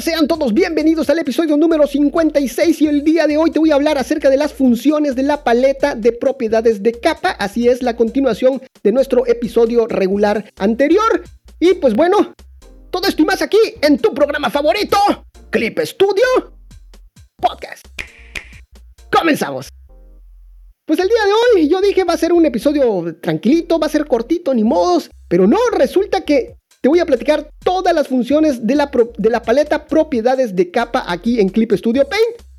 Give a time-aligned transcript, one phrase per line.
[0.00, 3.74] Sean todos bienvenidos al episodio número 56 y el día de hoy te voy a
[3.74, 7.32] hablar acerca de las funciones de la paleta de propiedades de capa.
[7.32, 11.22] Así es la continuación de nuestro episodio regular anterior.
[11.58, 12.32] Y pues bueno,
[12.90, 14.96] todo esto y más aquí en tu programa favorito,
[15.50, 16.24] Clip Studio
[17.36, 17.86] Podcast.
[19.12, 19.68] Comenzamos.
[20.86, 23.90] Pues el día de hoy yo dije va a ser un episodio tranquilito, va a
[23.90, 28.66] ser cortito, ni modos, pero no, resulta que te voy a platicar todas las funciones
[28.66, 32.50] de la, de la paleta propiedades de capa aquí en Clip Studio Paint.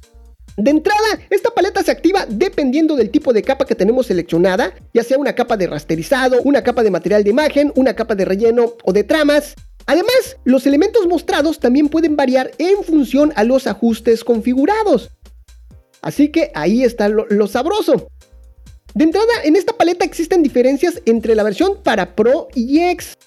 [0.58, 5.04] De entrada, esta paleta se activa dependiendo del tipo de capa que tenemos seleccionada, ya
[5.04, 8.74] sea una capa de rasterizado, una capa de material de imagen, una capa de relleno
[8.84, 9.56] o de tramas.
[9.88, 15.10] Además, los elementos mostrados también pueden variar en función a los ajustes configurados.
[16.02, 18.08] Así que ahí está lo, lo sabroso.
[18.94, 23.18] De entrada, en esta paleta existen diferencias entre la versión para Pro y X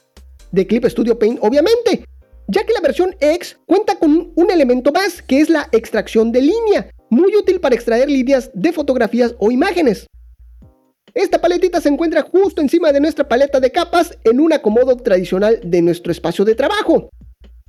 [0.55, 2.05] de Clip Studio Paint, obviamente,
[2.47, 6.43] ya que la versión X cuenta con un elemento más, que es la extracción de
[6.43, 10.07] línea, muy útil para extraer líneas de fotografías o imágenes.
[11.15, 15.61] Esta paletita se encuentra justo encima de nuestra paleta de capas en un acomodo tradicional
[15.63, 17.09] de nuestro espacio de trabajo.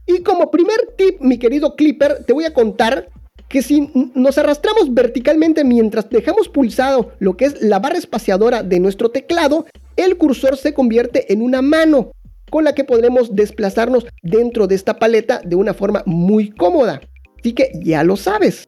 [0.08, 3.10] Y como primer tip, mi querido Clipper, te voy a contar
[3.48, 8.80] que si nos arrastramos verticalmente mientras dejamos pulsado lo que es la barra espaciadora de
[8.80, 12.12] nuestro teclado, el cursor se convierte en una mano,
[12.50, 17.02] con la que podremos desplazarnos dentro de esta paleta de una forma muy cómoda.
[17.40, 18.68] Así que ya lo sabes.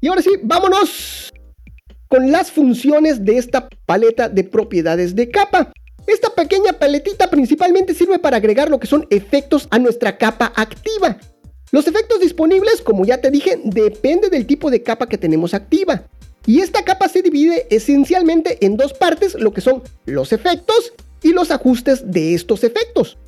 [0.00, 1.32] Y ahora sí, vámonos
[2.08, 5.72] con las funciones de esta paleta de propiedades de capa.
[6.06, 11.18] Esta pequeña paletita principalmente sirve para agregar lo que son efectos a nuestra capa activa.
[11.70, 16.04] Los efectos disponibles, como ya te dije, depende del tipo de capa que tenemos activa.
[16.46, 21.32] Y esta capa se divide esencialmente en dos partes, lo que son los efectos y
[21.32, 23.18] los ajustes de estos efectos.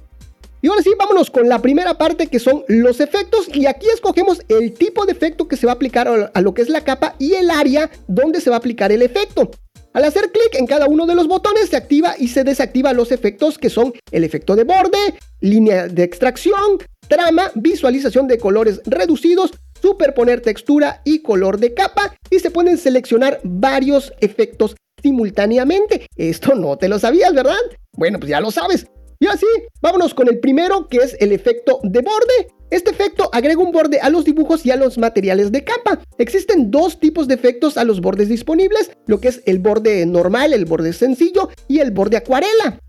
[0.62, 4.42] Y ahora sí, vámonos con la primera parte que son los efectos y aquí escogemos
[4.48, 7.14] el tipo de efecto que se va a aplicar a lo que es la capa
[7.18, 9.50] y el área donde se va a aplicar el efecto.
[9.92, 13.10] Al hacer clic en cada uno de los botones se activa y se desactiva los
[13.10, 14.98] efectos que son el efecto de borde,
[15.40, 16.78] línea de extracción,
[17.08, 23.40] trama, visualización de colores reducidos, superponer textura y color de capa y se pueden seleccionar
[23.42, 26.06] varios efectos simultáneamente.
[26.16, 27.56] Esto no te lo sabías, ¿verdad?
[27.92, 28.86] Bueno, pues ya lo sabes.
[29.18, 29.46] Y así,
[29.82, 32.48] vámonos con el primero que es el efecto de borde.
[32.70, 36.00] Este efecto agrega un borde a los dibujos y a los materiales de capa.
[36.16, 40.54] Existen dos tipos de efectos a los bordes disponibles, lo que es el borde normal,
[40.54, 42.80] el borde sencillo y el borde acuarela.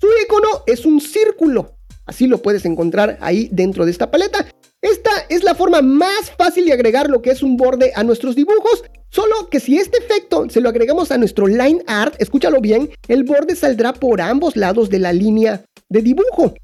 [0.00, 1.76] Su icono es un círculo.
[2.06, 4.46] Así lo puedes encontrar ahí dentro de esta paleta.
[4.80, 8.36] Esta es la forma más fácil de agregar lo que es un borde a nuestros
[8.36, 8.84] dibujos,
[9.14, 13.24] solo que si este efecto se lo agregamos a nuestro line art, escúchalo bien, el
[13.24, 16.54] borde saldrá por ambos lados de la línea de dibujo.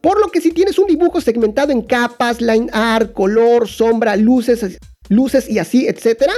[0.00, 4.78] Por lo que si tienes un dibujo segmentado en capas, line art, color, sombra, luces,
[5.08, 6.32] luces y así, etcétera,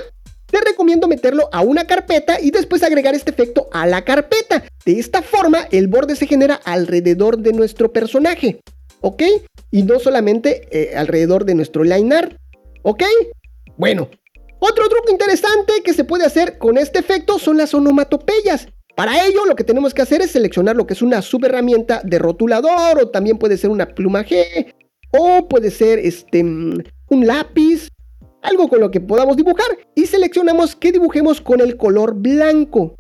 [0.47, 4.65] te recomiendo meterlo a una carpeta y después agregar este efecto a la carpeta.
[4.87, 8.61] De esta forma, el borde se genera alrededor de nuestro personaje.
[9.01, 9.23] ¿ok?
[9.71, 12.33] Y no solamente eh, alrededor de nuestro line art,
[12.83, 13.03] ¿ok?
[13.77, 14.09] Bueno,
[14.61, 18.69] otro truco interesante que se puede hacer con este efecto son las onomatopeyas.
[18.97, 22.19] Para ello lo que tenemos que hacer es seleccionar lo que es una subherramienta de
[22.19, 24.75] rotulador o también puede ser una pluma G
[25.13, 27.89] o puede ser este, mm, un lápiz,
[28.43, 32.97] algo con lo que podamos dibujar y seleccionamos que dibujemos con el color blanco.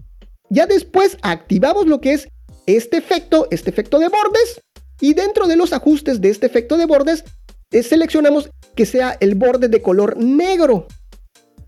[0.50, 2.28] Ya después activamos lo que es
[2.66, 4.60] este efecto, este efecto de bordes
[5.00, 7.24] y dentro de los ajustes de este efecto de bordes,
[7.70, 10.86] eh, seleccionamos que sea el borde de color negro.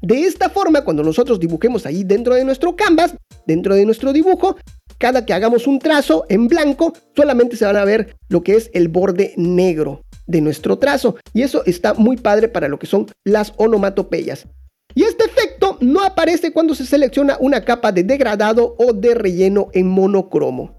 [0.02, 3.14] De esta forma, cuando nosotros dibujemos ahí dentro de nuestro canvas,
[3.46, 4.56] dentro de nuestro dibujo,
[4.98, 8.70] cada que hagamos un trazo en blanco, solamente se van a ver lo que es
[8.72, 11.16] el borde negro de nuestro trazo.
[11.34, 14.46] Y eso está muy padre para lo que son las onomatopeyas.
[14.94, 19.68] Y este efecto no aparece cuando se selecciona una capa de degradado o de relleno
[19.72, 20.76] en monocromo.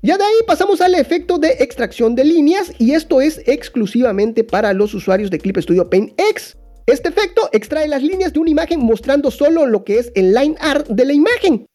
[0.00, 4.72] Ya de ahí pasamos al efecto de extracción de líneas y esto es exclusivamente para
[4.72, 6.56] los usuarios de Clip Studio Paint X.
[6.88, 10.54] Este efecto extrae las líneas de una imagen mostrando solo lo que es el line
[10.58, 11.66] art de la imagen.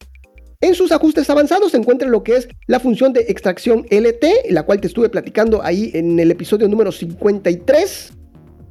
[0.60, 4.64] En sus ajustes avanzados se encuentra lo que es la función de extracción LT, la
[4.64, 8.12] cual te estuve platicando ahí en el episodio número 53,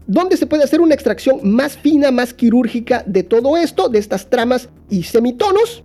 [0.08, 4.28] donde se puede hacer una extracción más fina, más quirúrgica de todo esto, de estas
[4.28, 5.84] tramas y semitonos.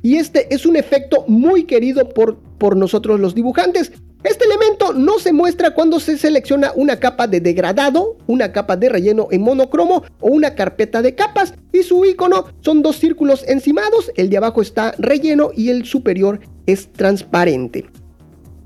[0.00, 3.90] Y este es un efecto muy querido por, por nosotros los dibujantes.
[4.24, 8.88] Este elemento no se muestra cuando se selecciona una capa de degradado, una capa de
[8.88, 14.10] relleno en monocromo o una carpeta de capas y su icono son dos círculos encimados,
[14.16, 17.86] el de abajo está relleno y el superior es transparente.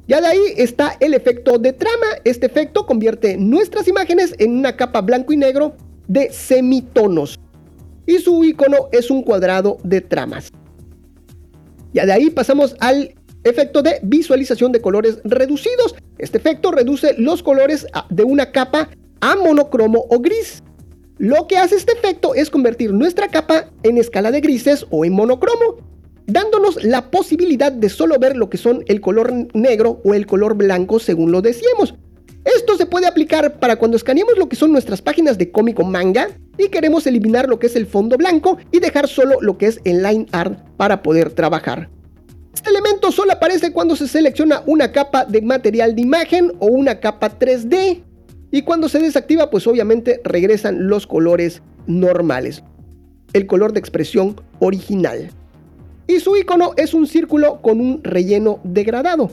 [0.08, 2.06] Ya de ahí está el efecto de trama.
[2.24, 5.76] Este efecto convierte nuestras imágenes en una capa blanco y negro
[6.08, 7.38] de semitonos.
[8.06, 10.50] Y su icono es un cuadrado de tramas.
[11.92, 13.14] Ya de ahí pasamos al
[13.44, 15.94] efecto de visualización de colores reducidos.
[16.18, 18.88] Este efecto reduce los colores de una capa
[19.20, 20.62] a monocromo o gris.
[21.18, 25.12] Lo que hace este efecto es convertir nuestra capa en escala de grises o en
[25.12, 25.76] monocromo,
[26.26, 30.56] dándonos la posibilidad de solo ver lo que son el color negro o el color
[30.56, 31.94] blanco según lo decíamos.
[32.44, 35.84] Esto se puede aplicar para cuando escaneamos lo que son nuestras páginas de cómic o
[35.84, 36.28] manga
[36.58, 39.80] y queremos eliminar lo que es el fondo blanco y dejar solo lo que es
[39.84, 41.88] el line art para poder trabajar.
[42.54, 47.00] Este elemento solo aparece cuando se selecciona una capa de material de imagen o una
[47.00, 48.02] capa 3D.
[48.50, 52.62] Y cuando se desactiva, pues obviamente regresan los colores normales.
[53.32, 55.30] El color de expresión original.
[56.06, 59.30] Y su icono es un círculo con un relleno degradado.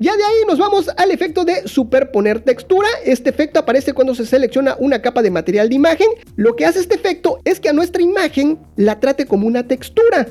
[0.00, 2.88] Ya de ahí nos vamos al efecto de superponer textura.
[3.04, 6.08] Este efecto aparece cuando se selecciona una capa de material de imagen.
[6.36, 10.26] Lo que hace este efecto es que a nuestra imagen la trate como una textura.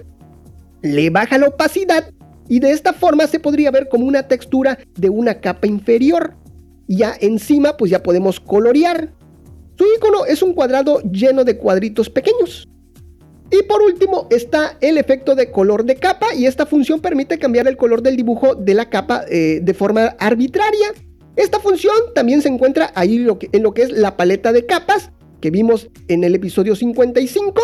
[0.81, 2.12] Le baja la opacidad
[2.48, 6.36] y de esta forma se podría ver como una textura de una capa inferior.
[6.88, 9.14] Ya encima pues ya podemos colorear.
[9.78, 12.68] Su icono es un cuadrado lleno de cuadritos pequeños.
[13.52, 17.68] Y por último está el efecto de color de capa y esta función permite cambiar
[17.68, 20.94] el color del dibujo de la capa eh, de forma arbitraria.
[21.36, 25.52] Esta función también se encuentra ahí en lo que es la paleta de capas que
[25.52, 27.62] vimos en el episodio 55.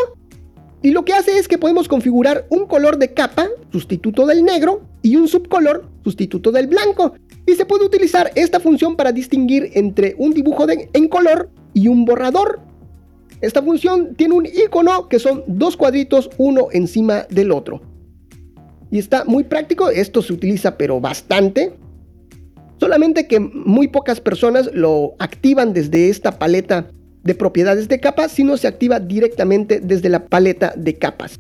[0.82, 4.82] Y lo que hace es que podemos configurar un color de capa, sustituto del negro,
[5.02, 7.14] y un subcolor, sustituto del blanco.
[7.46, 12.06] Y se puede utilizar esta función para distinguir entre un dibujo en color y un
[12.06, 12.60] borrador.
[13.42, 17.82] Esta función tiene un icono que son dos cuadritos uno encima del otro.
[18.90, 21.74] Y está muy práctico, esto se utiliza pero bastante.
[22.80, 26.88] Solamente que muy pocas personas lo activan desde esta paleta
[27.26, 31.40] de propiedades de capas, sino se activa directamente desde la paleta de capas.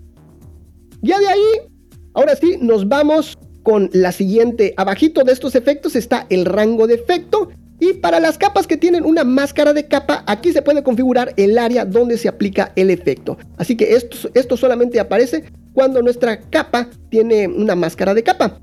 [1.01, 1.69] Ya de ahí,
[2.13, 4.73] ahora sí, nos vamos con la siguiente.
[4.77, 7.49] Abajito de estos efectos está el rango de efecto
[7.79, 11.57] y para las capas que tienen una máscara de capa, aquí se puede configurar el
[11.57, 13.37] área donde se aplica el efecto.
[13.57, 18.59] Así que esto, esto solamente aparece cuando nuestra capa tiene una máscara de capa.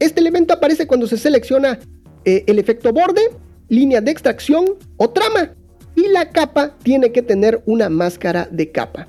[0.00, 1.78] Este elemento aparece cuando se selecciona
[2.24, 3.20] eh, el efecto borde,
[3.68, 4.64] línea de extracción
[4.96, 5.54] o trama.
[5.94, 9.08] Y la capa tiene que tener una máscara de capa.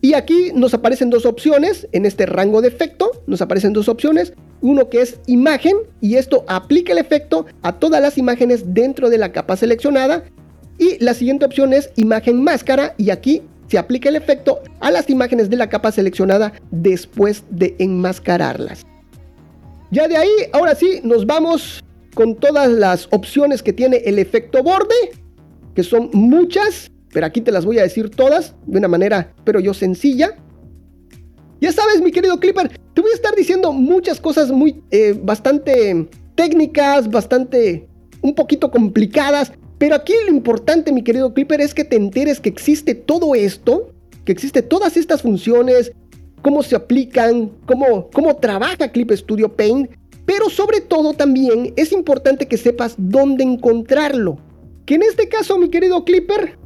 [0.00, 4.34] Y aquí nos aparecen dos opciones, en este rango de efecto nos aparecen dos opciones,
[4.60, 9.18] uno que es imagen y esto aplica el efecto a todas las imágenes dentro de
[9.18, 10.24] la capa seleccionada
[10.78, 15.10] y la siguiente opción es imagen máscara y aquí se aplica el efecto a las
[15.10, 18.84] imágenes de la capa seleccionada después de enmascararlas.
[19.90, 21.82] Ya de ahí, ahora sí, nos vamos
[22.14, 24.94] con todas las opciones que tiene el efecto borde,
[25.76, 29.58] que son muchas pero aquí te las voy a decir todas de una manera, pero
[29.58, 30.36] yo sencilla.
[31.62, 36.10] Ya sabes, mi querido Clipper, te voy a estar diciendo muchas cosas muy, eh, bastante
[36.34, 37.88] técnicas, bastante,
[38.20, 39.50] un poquito complicadas.
[39.78, 43.94] Pero aquí lo importante, mi querido Clipper, es que te enteres que existe todo esto,
[44.26, 45.92] que existe todas estas funciones,
[46.42, 49.90] cómo se aplican, cómo, cómo trabaja Clip Studio Paint.
[50.26, 54.38] Pero sobre todo también es importante que sepas dónde encontrarlo.
[54.86, 56.56] Que en este caso, mi querido Clipper,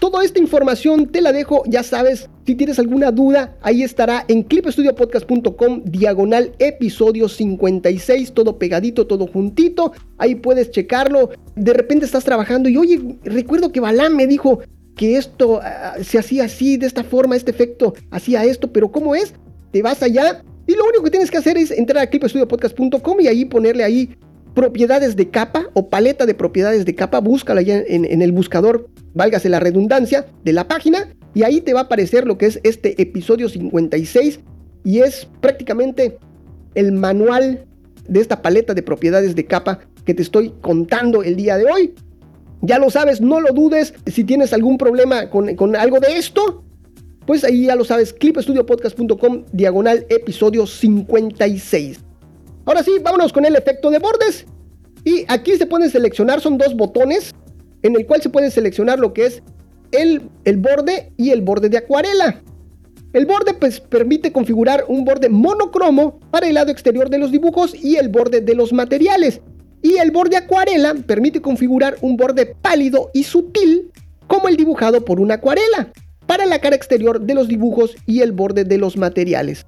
[0.00, 4.44] Toda esta información te la dejo, ya sabes, si tienes alguna duda, ahí estará en
[4.44, 11.28] clipestudiopodcast.com diagonal episodio 56, todo pegadito, todo juntito, ahí puedes checarlo.
[11.54, 14.60] De repente estás trabajando y oye, recuerdo que Balam me dijo
[14.96, 19.14] que esto ah, se hacía así, de esta forma, este efecto hacía esto, pero ¿cómo
[19.14, 19.34] es?
[19.70, 23.26] Te vas allá y lo único que tienes que hacer es entrar a clipestudiopodcast.com y
[23.26, 24.16] ahí ponerle ahí
[24.54, 29.48] propiedades de capa o paleta de propiedades de capa, búscala ya en, el buscador, válgase
[29.48, 33.00] la redundancia de la página, y ahí te va a aparecer lo que es este
[33.00, 34.40] episodio 56,
[34.84, 36.18] y es prácticamente
[36.74, 37.66] el manual
[38.08, 41.94] de esta paleta de propiedades de capa que te estoy contando el día de hoy.
[42.62, 46.64] Ya lo sabes, no lo dudes, si tienes algún problema con, con algo de esto,
[47.26, 52.09] pues ahí ya lo sabes, clipestudiopodcast.com diagonal episodio 56.
[52.70, 54.46] Ahora sí, vámonos con el efecto de bordes.
[55.04, 57.34] Y aquí se pueden seleccionar, son dos botones
[57.82, 59.42] en el cual se puede seleccionar lo que es
[59.90, 62.40] el, el borde y el borde de acuarela.
[63.12, 67.74] El borde pues permite configurar un borde monocromo para el lado exterior de los dibujos
[67.74, 69.40] y el borde de los materiales.
[69.82, 73.90] Y el borde acuarela permite configurar un borde pálido y sutil
[74.28, 75.90] como el dibujado por una acuarela
[76.28, 79.66] para la cara exterior de los dibujos y el borde de los materiales.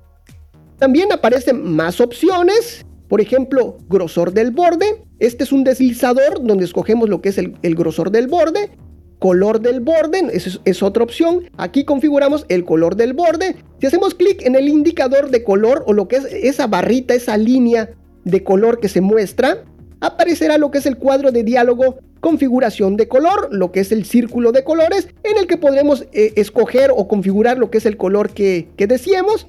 [0.78, 5.04] También aparecen más opciones por ejemplo, grosor del borde.
[5.18, 8.70] Este es un deslizador donde escogemos lo que es el, grosor del borde.
[9.18, 11.50] Color del borde es, otra opción.
[11.58, 13.56] Aquí configuramos el color del borde.
[13.82, 17.36] Si hacemos clic en el indicador de color o lo que es esa barrita, esa
[17.36, 17.90] línea
[18.24, 19.62] de color que se muestra,
[20.00, 24.06] aparecerá lo que es el cuadro de diálogo configuración de color, lo que es el
[24.06, 27.98] círculo de colores, en el que podremos eh, escoger o configurar lo que es el
[27.98, 29.48] color que, que deseemos.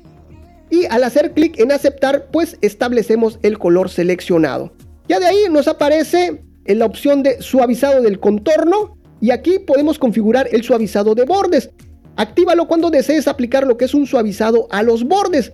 [0.74, 4.74] Y al hacer clic en aceptar, pues establecemos el color seleccionado.
[5.08, 10.00] Ya de ahí nos aparece en la opción de suavizado del contorno y aquí podemos
[10.00, 11.70] configurar el suavizado de bordes.
[12.15, 15.53] Actívalo cuando desees aplicar lo que es un suavizado a los bordes.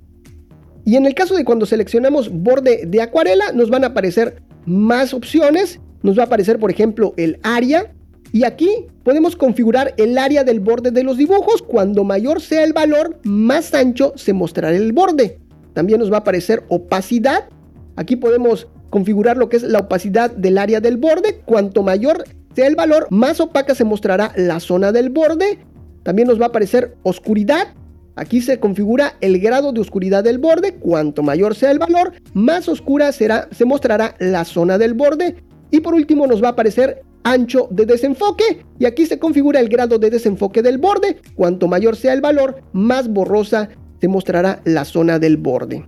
[0.86, 5.14] Y en el caso de cuando seleccionamos borde de acuarela, nos van a aparecer más
[5.14, 7.94] opciones nos va a aparecer, por ejemplo, el área.
[8.32, 11.62] Y aquí podemos configurar el área del borde de los dibujos.
[11.62, 15.40] Cuando mayor sea el valor, más ancho se mostrará el borde.
[15.74, 17.50] También nos va a aparecer opacidad.
[17.96, 21.42] Aquí podemos configurar lo que es la opacidad del área del borde.
[21.46, 22.24] Cuanto mayor
[22.56, 25.60] sea el valor, más opaca se mostrará la zona del borde.
[26.04, 27.74] También nos va a aparecer oscuridad.
[28.16, 30.76] Aquí se configura el grado de oscuridad del borde.
[30.76, 35.38] Cuanto mayor sea el valor, más oscura será, se mostrará la zona del borde.
[35.72, 39.70] Y por último nos va a aparecer ancho de desenfoque y aquí se configura el
[39.70, 41.18] grado de desenfoque del borde.
[41.36, 45.86] Cuanto mayor sea el valor, más borrosa se mostrará la zona del borde.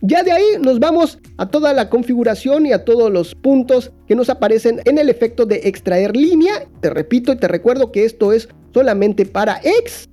[0.00, 4.14] Ya de ahí nos vamos a toda la configuración y a todos los puntos que
[4.14, 6.66] nos aparecen en el efecto de extraer línea.
[6.80, 10.08] Te repito y te recuerdo que esto es solamente para X,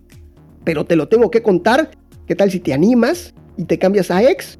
[0.63, 1.91] pero te lo tengo que contar.
[2.25, 4.57] ¿Qué tal si te animas y te cambias a X?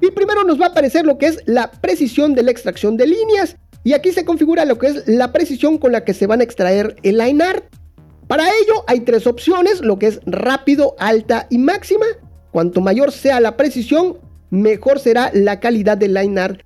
[0.00, 3.08] Y primero nos va a aparecer lo que es la precisión de la extracción de
[3.08, 3.56] líneas.
[3.86, 6.42] Y aquí se configura lo que es la precisión con la que se van a
[6.42, 7.66] extraer el line art.
[8.26, 12.04] Para ello hay tres opciones, lo que es rápido, alta y máxima.
[12.50, 14.18] Cuanto mayor sea la precisión,
[14.50, 16.62] mejor será la calidad del line art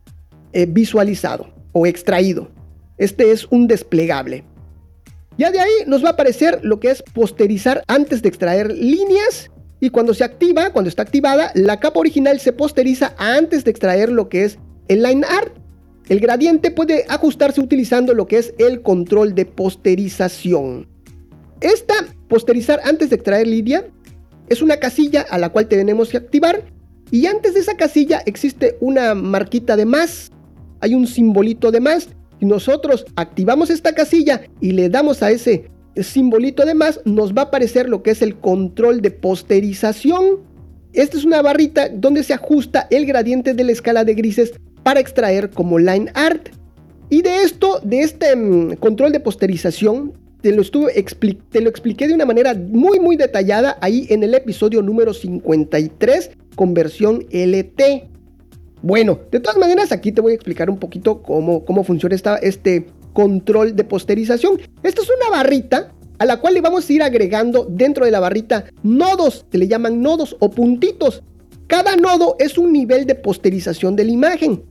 [0.55, 2.49] eh, visualizado o extraído.
[2.97, 4.43] Este es un desplegable.
[5.37, 9.51] Ya de ahí nos va a aparecer lo que es posterizar antes de extraer líneas
[9.79, 14.11] y cuando se activa, cuando está activada, la capa original se posteriza antes de extraer
[14.11, 14.59] lo que es
[14.89, 15.61] el line art.
[16.11, 20.89] El gradiente puede ajustarse utilizando lo que es el control de posterización.
[21.61, 21.95] Esta
[22.27, 23.87] posterizar antes de extraer línea
[24.49, 26.65] es una casilla a la cual tenemos que activar
[27.13, 30.33] y antes de esa casilla existe una marquita de más.
[30.81, 32.09] Hay un simbolito de más.
[32.41, 37.45] y nosotros activamos esta casilla y le damos a ese simbolito además nos va a
[37.45, 40.41] aparecer lo que es el control de posterización.
[40.93, 45.01] Esta es una barrita donde se ajusta el gradiente de la escala de grises para
[45.01, 46.49] extraer como line art.
[47.09, 52.55] Y de esto, de este mm, control de posterización, te lo, expliqué de una manera
[52.55, 58.09] muy muy detallada ahí en el episodio número 53 con versión LT.
[58.83, 62.37] Bueno, de todas maneras aquí te voy a explicar un poquito cómo, cómo funciona esta,
[62.37, 64.59] este control de posterización.
[64.83, 68.21] Esta es una barrita a la cual le vamos a ir agregando dentro de la
[68.21, 71.23] barrita nodos, que le llaman nodos o puntitos.
[71.67, 74.65] Cada nodo es un nivel de posterización de la imagen.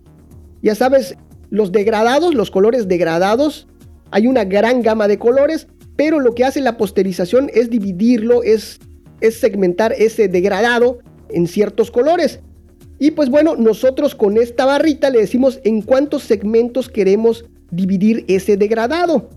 [0.62, 1.16] Ya sabes,
[1.50, 3.68] los degradados, los colores degradados,
[4.12, 8.80] hay una gran gama de colores, pero lo que hace la posterización es dividirlo, es,
[9.32, 11.00] segmentar ese degradado
[11.30, 12.40] en ciertos colores.
[13.00, 18.58] Y pues bueno, nosotros con esta barrita le decimos en cuántos segmentos queremos dividir ese
[18.58, 19.30] degradado.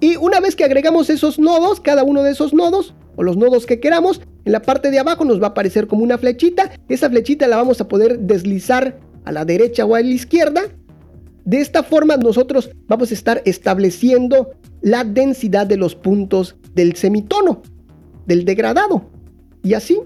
[0.00, 3.66] Y una vez que agregamos esos nodos, cada uno de esos nodos, o los nodos
[3.66, 6.72] que queramos, en la parte de abajo nos va a aparecer como una flechita.
[6.88, 10.62] Esa flechita la vamos a poder deslizar a la derecha o a la izquierda.
[11.44, 14.50] De esta forma nosotros vamos a estar estableciendo
[14.80, 17.62] la densidad de los puntos del semitono,
[18.26, 19.10] del degradado.
[19.62, 19.98] Y así,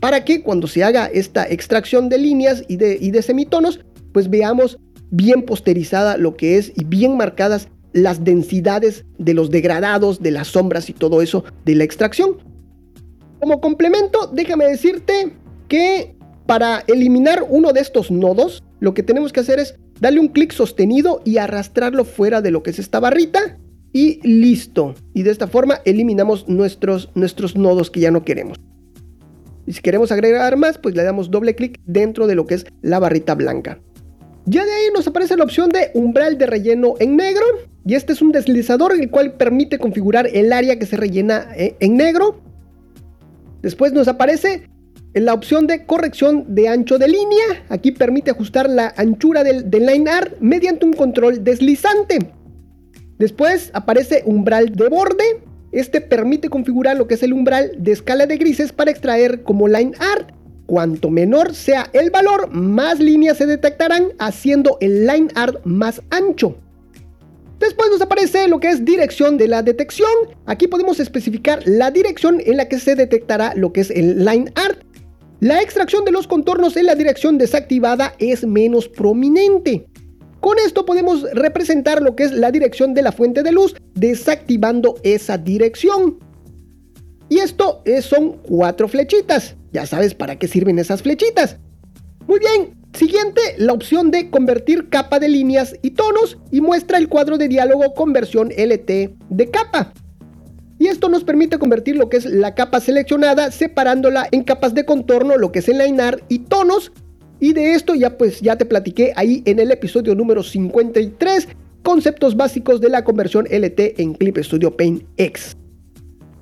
[0.00, 3.80] para que cuando se haga esta extracción de líneas y de, semitonos,
[4.12, 4.78] pues veamos
[5.10, 10.48] bien posterizada lo que es y bien marcadas las densidades de los degradados, de las
[10.48, 12.36] sombras y todo eso de la extracción.
[13.40, 15.32] Como complemento, déjame decirte
[15.68, 20.28] que para eliminar uno de estos nodos, lo que tenemos que hacer es darle un
[20.28, 23.58] clic sostenido y arrastrarlo fuera de lo que es esta barrita
[23.92, 24.94] y listo.
[25.14, 28.58] Y de esta forma eliminamos nuestros, nuestros nodos que ya no queremos.
[29.66, 32.66] Y si queremos agregar más, pues le damos doble clic dentro de lo que es
[32.82, 33.80] la barrita blanca.
[34.46, 37.44] Ya de ahí nos aparece la opción de umbral de relleno en negro.
[37.86, 41.76] Y este es un deslizador el cual permite configurar el área que se rellena eh,
[41.80, 42.40] en negro.
[43.62, 44.68] Después nos aparece
[45.14, 47.64] la opción de corrección de ancho de línea.
[47.68, 52.18] Aquí permite ajustar la anchura del line art mediante un control deslizante.
[53.18, 55.24] Después aparece umbral de borde.
[55.72, 59.68] Este permite configurar lo que es el umbral de escala de grises para extraer como
[59.68, 60.30] line art.
[60.66, 66.56] Cuanto menor sea el valor, más líneas se detectarán haciendo el line art más ancho.
[67.60, 70.10] Después nos aparece lo que es dirección de la detección.
[70.46, 74.52] Aquí podemos especificar la dirección en la que se detectará lo que es el line
[74.54, 74.83] art.
[75.44, 79.86] La extracción de los contornos en la dirección desactivada es menos prominente.
[80.40, 84.94] Con esto podemos representar lo que es la dirección de la fuente de luz desactivando
[85.02, 86.18] esa dirección.
[87.28, 89.54] Y esto son cuatro flechitas.
[89.70, 91.58] Ya sabes para qué sirven esas flechitas.
[92.26, 97.10] Muy bien, siguiente, la opción de convertir capa de líneas y tonos y muestra el
[97.10, 99.92] cuadro de diálogo conversión LT de capa.
[100.84, 104.84] Y esto nos permite convertir lo que es la capa seleccionada separándola en capas de
[104.84, 106.92] contorno, lo que es enlainar y tonos
[107.40, 111.48] y de esto ya pues ya te platiqué ahí en el episodio número 53,
[111.82, 115.56] conceptos básicos de la conversión LT en Clip Studio Paint X.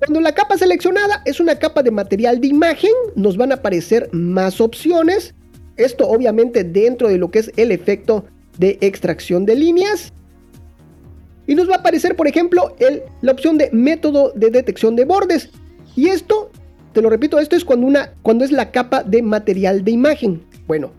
[0.01, 4.09] Cuando la capa seleccionada es una capa de material de imagen, nos van a aparecer
[4.11, 5.37] más opciones.
[5.77, 8.25] Esto obviamente dentro de lo que es el efecto
[8.59, 10.13] de extracción de líneas.
[11.47, 15.05] Y nos va a aparecer, por ejemplo, el, la opción de método de detección de
[15.05, 15.51] bordes.
[15.97, 16.51] Y esto,
[16.93, 20.43] te lo repito, esto es cuando, una, cuando es la capa de material de imagen.
[20.67, 20.93] Bueno,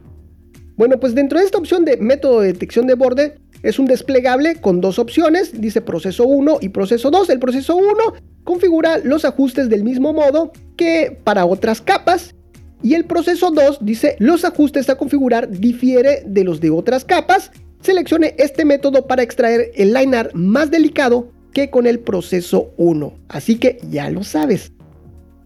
[0.76, 4.56] bueno, pues dentro de esta opción de método de detección de borde es un desplegable
[4.60, 7.30] con dos opciones, dice proceso 1 y proceso 2.
[7.30, 7.88] El proceso 1
[8.44, 12.36] configura los ajustes del mismo modo que para otras capas
[12.82, 17.52] y el proceso 2 dice los ajustes a configurar difiere de los de otras capas.
[17.84, 23.14] Seleccione este método para extraer el line más delicado que con el proceso 1.
[23.28, 24.72] Así que ya lo sabes.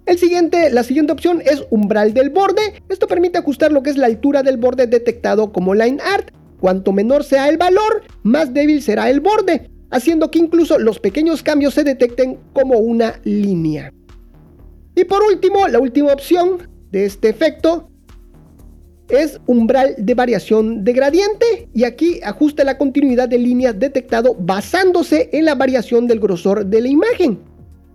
[0.05, 2.83] El siguiente, la siguiente opción es umbral del borde.
[2.89, 6.29] Esto permite ajustar lo que es la altura del borde detectado como line art.
[6.59, 11.41] Cuanto menor sea el valor, más débil será el borde, haciendo que incluso los pequeños
[11.41, 13.91] cambios se detecten como una línea.
[14.93, 17.89] Y por último, la última opción de este efecto
[19.09, 25.29] es umbral de variación de gradiente y aquí ajusta la continuidad de líneas detectado basándose
[25.33, 27.39] en la variación del grosor de la imagen.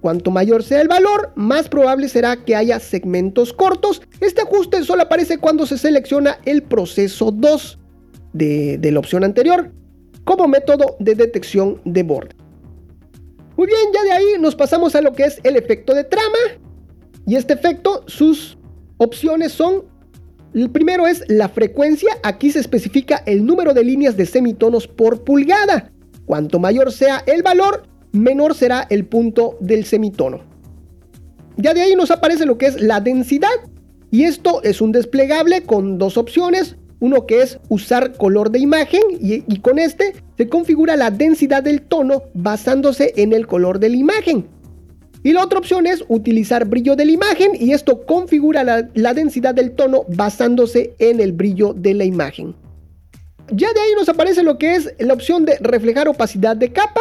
[0.01, 4.03] Cuanto mayor sea el valor, más probable será que haya segmentos cortos.
[4.21, 7.79] Este ajuste solo aparece cuando se selecciona el proceso 2
[8.33, 9.71] de, la opción anterior
[10.25, 12.35] como método de detección de borde.
[13.57, 16.39] Muy bien, ya de ahí nos pasamos a lo que es el efecto de trama.
[17.25, 18.59] Y este efecto, sus
[18.97, 19.85] opciones son,
[20.55, 25.25] el primero es la frecuencia, aquí se especifica el número de líneas de semitonos por
[25.25, 25.91] pulgada.
[26.27, 30.41] Cuanto mayor sea el valor, menor será el punto del semitono.
[31.57, 33.49] Ya de ahí nos aparece lo que es la densidad.
[34.11, 36.77] Y esto es un desplegable con dos opciones.
[37.01, 41.83] Uno que es usar color de imagen y, con este se configura la densidad del
[41.83, 44.47] tono basándose en el color de la imagen.
[45.23, 49.55] Y la otra opción es utilizar brillo de la imagen y esto configura la, densidad
[49.55, 52.55] del tono basándose en el brillo de la imagen.
[53.51, 57.01] Ya de ahí nos aparece lo que es la opción de reflejar opacidad de capa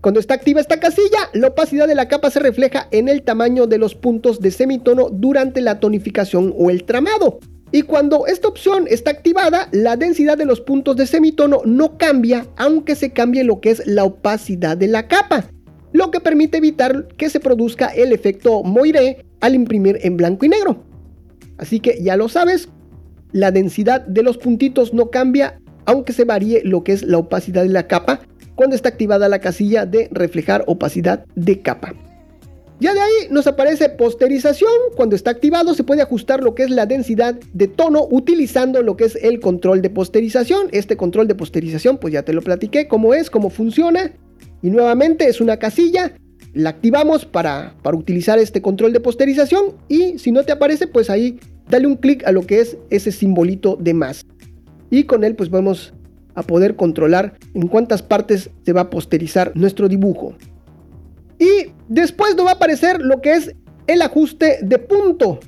[0.00, 3.66] cuando está activa esta casilla, la opacidad de la capa se refleja en el tamaño
[3.66, 7.38] de los puntos de semitono durante la tonificación o el tramado.
[7.70, 12.46] Y cuando esta opción está activada, la densidad de los puntos de semitono no cambia,
[12.56, 15.44] aunque se cambie lo que es la opacidad de la capa,
[15.92, 20.48] lo que permite evitar que se produzca el efecto moiré al imprimir en blanco y
[20.48, 20.84] negro.
[21.58, 22.68] Así que ya lo sabes,
[23.32, 27.62] la densidad de los puntitos no cambia, aunque se varíe lo que es la opacidad
[27.62, 28.20] de la capa,
[28.54, 31.94] cuando está activada la casilla de reflejar opacidad de capa.
[32.80, 34.72] Ya de ahí nos aparece posterización.
[34.96, 38.96] Cuando está activado se puede ajustar lo que es la densidad de tono utilizando lo
[38.96, 40.68] que es el control de posterización.
[40.72, 44.12] Este control de posterización pues ya te lo platiqué cómo es, cómo funciona.
[44.62, 46.12] Y nuevamente es una casilla.
[46.52, 49.76] La activamos para, para utilizar este control de posterización.
[49.88, 53.12] Y si no te aparece pues ahí dale un clic a lo que es ese
[53.12, 54.26] simbolito de más.
[54.90, 55.94] Y con él pues podemos
[56.34, 60.34] a poder controlar en cuántas partes se va a posterizar nuestro dibujo.
[61.38, 63.54] Y después nos va a aparecer lo que es
[63.86, 65.40] el ajuste de punto.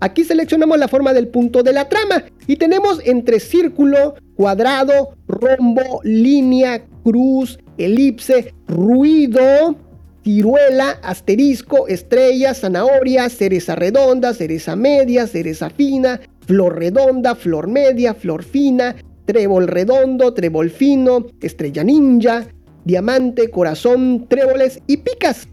[0.00, 6.00] Aquí seleccionamos la forma del punto de la trama y tenemos entre círculo, cuadrado, rombo,
[6.04, 9.76] línea, cruz, elipse, ruido,
[10.22, 18.42] ciruela, asterisco, estrella, zanahoria, cereza redonda, cereza media, cereza fina, flor redonda, flor media, flor
[18.42, 22.46] fina, trébol redondo, trébol fino, estrella ninja,
[22.84, 25.48] diamante, corazón, tréboles y picas.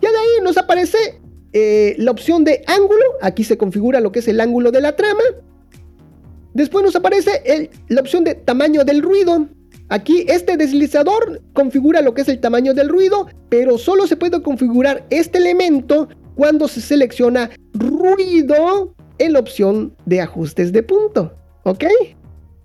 [0.00, 0.98] Ya de ahí nos aparece
[1.52, 3.04] eh, la opción de ángulo.
[3.20, 5.22] Aquí se configura lo que es el ángulo de la trama.
[6.54, 9.48] Después nos aparece la opción de tamaño del ruido.
[9.92, 14.40] Aquí este deslizador configura lo que es el tamaño del ruido, pero solo se puede
[14.40, 21.34] configurar este elemento cuando se selecciona ruido en la opción de ajustes de punto.
[21.64, 21.84] ¿Ok?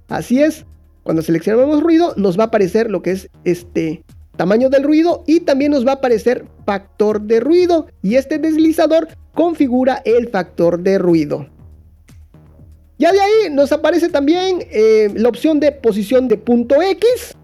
[0.08, 0.66] Así es.
[1.04, 4.06] Cuando seleccionamos ruido nos va a aparecer lo que es este
[4.38, 9.10] tamaño del ruido y también nos va a aparecer factor de ruido y este deslizador
[9.34, 11.57] configura el factor de ruido.
[12.98, 17.36] Ya de ahí nos aparece también eh, la opción de posición de punto X.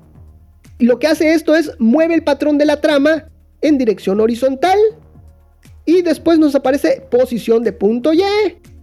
[0.80, 3.26] Y lo que hace esto es mueve el patrón de la trama
[3.62, 4.78] en dirección horizontal.
[5.86, 8.24] Y después nos aparece posición de punto Y.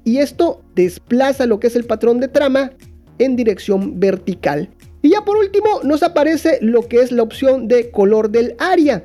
[0.04, 2.72] Y esto desplaza lo que es el patrón de trama
[3.18, 4.70] en dirección vertical.
[5.02, 9.04] Y ya por último nos aparece lo que es la opción de color del área.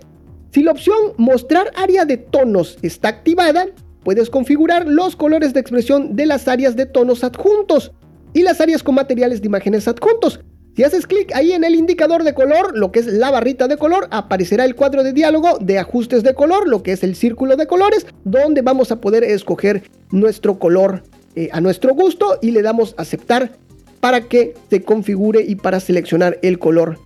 [0.52, 3.68] Si la opción mostrar área de tonos está activada,
[4.06, 7.92] puedes configurar los colores de expresión de las áreas de tonos adjuntos
[8.34, 10.40] y las áreas con materiales de imágenes adjuntos.
[10.76, 13.78] Si haces clic ahí en el indicador de color, lo que es la barrita de
[13.78, 17.56] color, aparecerá el cuadro de diálogo de ajustes de color, lo que es el círculo
[17.56, 21.02] de colores, donde vamos a poder escoger nuestro color
[21.36, 23.54] eh, a nuestro gusto y le damos aceptar
[24.02, 27.00] para que se configure y para seleccionar el color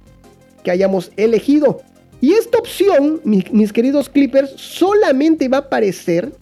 [0.63, 1.79] que hayamos elegido.
[2.19, 6.33] Y esta opción, mis queridos clippers, solamente va a aparecer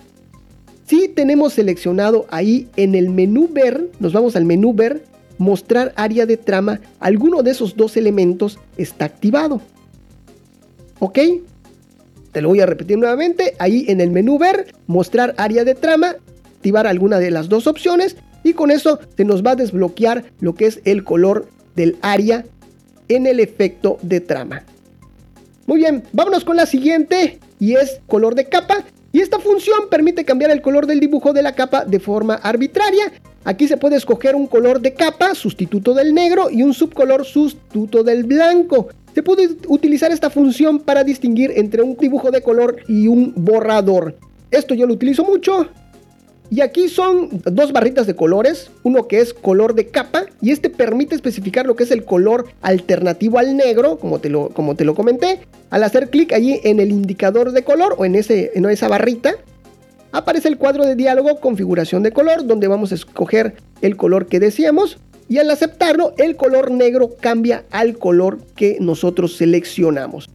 [0.87, 5.03] si tenemos seleccionado ahí en el menú ver, nos vamos al menú ver,
[5.37, 9.61] mostrar área de trama, alguno de esos dos elementos está activado.
[10.99, 11.19] ¿Ok?
[12.31, 13.53] Te lo voy a repetir nuevamente.
[13.59, 16.15] Ahí en el menú ver, mostrar área de trama,
[16.55, 20.55] activar alguna de las dos opciones y con eso se nos va a desbloquear lo
[20.55, 22.45] que es el color del área
[23.09, 24.63] en el efecto de trama.
[25.65, 28.85] Muy bien, vámonos con la siguiente y es color de capa.
[29.17, 33.11] Y esta función permite cambiar el color del dibujo de la capa de forma arbitraria.
[33.45, 38.03] Aquí se puede escoger un color de capa, sustituto del negro, y un subcolor sustituto
[38.03, 38.89] del blanco.
[39.15, 44.15] Se puede utilizar esta función para distinguir entre un dibujo de color y un borrador.
[44.51, 45.67] Esto yo lo utilizo mucho
[46.49, 50.69] y aquí son dos barritas de colores, uno que es color de capa y este
[50.69, 54.85] permite especificar lo que es el color alternativo al negro, como te lo, como te
[54.85, 55.41] lo comenté.
[55.69, 59.35] Al hacer clic allí en el indicador de color o en, ese, en esa barrita,
[60.13, 64.39] aparece el cuadro de diálogo configuración de color, donde vamos a escoger el color que
[64.39, 64.99] deseamos.
[65.29, 70.29] Y al aceptarlo, el color negro cambia al color que nosotros seleccionamos.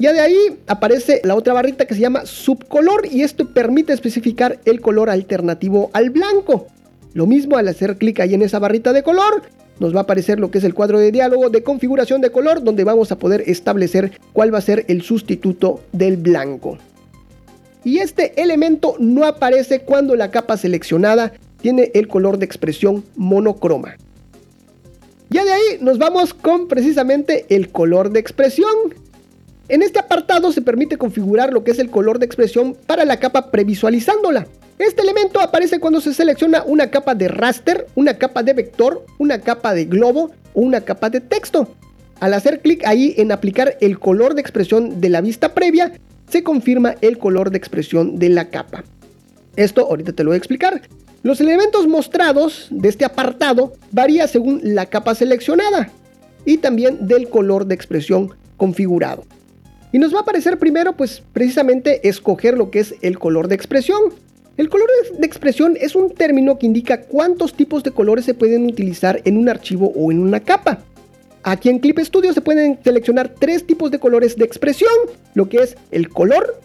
[0.00, 4.58] Ya de ahí aparece la otra barrita que se llama subcolor y esto permite especificar
[4.64, 6.68] el color alternativo al blanco.
[7.12, 9.42] Lo mismo al hacer clic ahí en esa barrita de color,
[9.78, 12.64] nos va a aparecer lo que es el cuadro de diálogo de configuración de color
[12.64, 16.78] donde vamos a poder establecer cuál va a ser el sustituto del blanco.
[17.84, 23.96] Y este elemento no aparece cuando la capa seleccionada tiene el color de expresión monocroma.
[25.28, 28.74] Ya de ahí nos vamos con precisamente el color de expresión.
[29.70, 33.18] En este apartado se permite configurar lo que es el color de expresión para la
[33.20, 34.48] capa previsualizándola.
[34.80, 39.38] Este elemento aparece cuando se selecciona una capa de raster, una capa de vector, una
[39.38, 41.72] capa de globo o una capa de texto.
[42.18, 45.92] Al hacer clic ahí en aplicar el color de expresión de la vista previa,
[46.28, 48.82] se confirma el color de expresión de la capa.
[49.54, 50.82] Esto ahorita te lo voy a explicar.
[51.22, 55.92] Los elementos mostrados de este apartado varía según la capa seleccionada
[56.44, 59.22] y también del color de expresión configurado.
[59.92, 63.56] Y nos va a aparecer primero, pues precisamente escoger lo que es el color de
[63.56, 64.00] expresión.
[64.56, 68.66] El color de expresión es un término que indica cuántos tipos de colores se pueden
[68.66, 70.80] utilizar en un archivo o en una capa.
[71.42, 74.92] Aquí en Clip Studio se pueden seleccionar tres tipos de colores de expresión,
[75.34, 76.60] lo que es el color,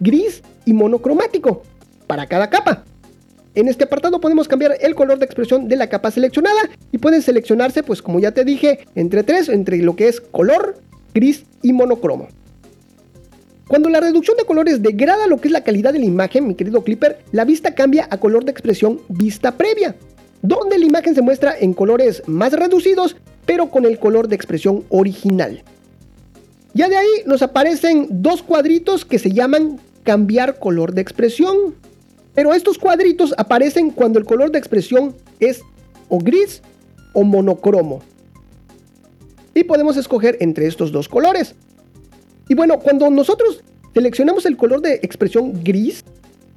[0.00, 1.62] gris y monocromático,
[2.08, 2.84] para cada capa.
[3.54, 7.22] En este apartado podemos cambiar el color de expresión de la capa seleccionada y pueden
[7.22, 10.76] seleccionarse, pues como ya te dije, entre tres, entre lo que es color,
[11.14, 12.28] gris y monocromo.
[13.72, 16.54] Cuando la reducción de colores degrada lo que es la calidad de la imagen, mi
[16.54, 19.96] querido Clipper, la vista cambia a color de expresión vista previa,
[20.42, 24.84] donde la imagen se muestra en colores más reducidos, pero con el color de expresión
[24.90, 25.62] original.
[26.74, 31.74] Ya de ahí nos aparecen dos cuadritos que se llaman cambiar color de expresión.
[32.34, 35.62] Pero estos cuadritos aparecen cuando el color de expresión es
[36.10, 36.60] o gris
[37.14, 38.02] o monocromo.
[39.54, 41.54] Y podemos escoger entre estos dos colores.
[42.52, 46.04] Y bueno, cuando nosotros seleccionamos el color de expresión gris,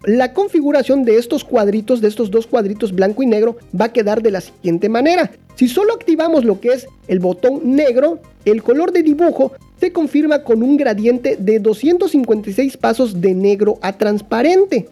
[0.04, 4.22] la configuración de estos cuadritos, de estos dos cuadritos blanco y negro, va a quedar
[4.22, 5.32] de la siguiente manera.
[5.56, 10.44] Si solo activamos lo que es el botón negro, el color de dibujo se confirma
[10.44, 14.90] con un gradiente de 256 pasos de negro a transparente.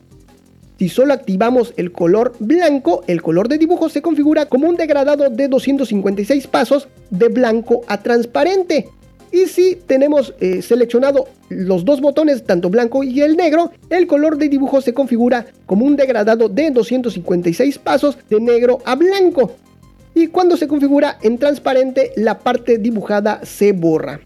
[0.79, 5.29] Si solo activamos el color blanco, el color de dibujo se configura como un degradado
[5.29, 8.87] de 256 pasos de blanco a transparente.
[9.33, 14.37] Y si tenemos eh, seleccionado los dos botones, tanto blanco y el negro, el color
[14.37, 19.53] de dibujo se configura como un degradado de 256 pasos de negro a blanco.
[20.13, 24.19] Y cuando se configura en transparente, la parte dibujada se borra.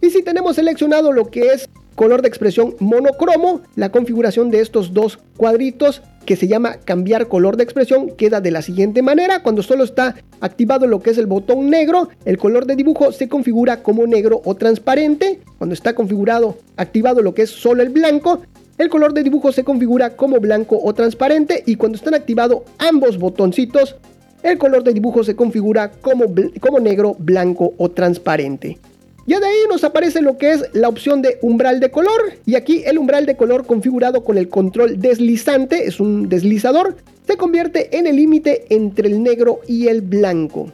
[0.00, 4.94] Y si tenemos seleccionado lo que es color de expresión monocromo, la configuración de estos
[4.94, 9.42] dos cuadritos que se llama cambiar color de expresión queda de la siguiente manera.
[9.42, 13.28] Cuando solo está activado lo que es el botón negro, el color de dibujo se
[13.28, 15.40] configura como negro o transparente.
[15.58, 18.40] Cuando está configurado, activado lo que es solo el blanco,
[18.78, 21.62] el color de dibujo se configura como blanco o transparente.
[21.66, 23.96] Y cuando están activados ambos botoncitos,
[24.42, 26.24] el color de dibujo se configura como,
[26.60, 28.78] como negro, blanco o transparente.
[29.26, 32.32] Ya de ahí nos aparece lo que es la opción de umbral de color.
[32.46, 37.36] Y aquí el umbral de color configurado con el control deslizante, es un deslizador, se
[37.36, 40.72] convierte en el límite entre el negro y el blanco.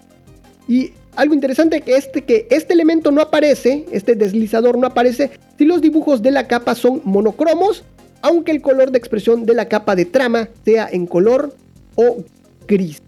[0.69, 5.65] Y algo interesante que este, que este elemento no aparece, este deslizador no aparece si
[5.65, 7.85] los dibujos de la capa son monocromos,
[8.23, 11.55] aunque el color de expresión de la capa de trama sea en color
[11.95, 12.25] o
[12.67, 13.03] gris.